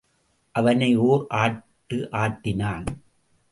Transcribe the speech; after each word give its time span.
அவனை 0.55 0.95
ஓர் 0.95 1.27
ஆட்டு 1.29 1.97
ஆட்டினான். 2.11 2.85